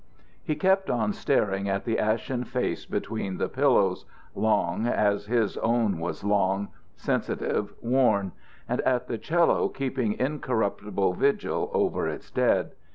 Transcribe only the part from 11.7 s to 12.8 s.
over its dead.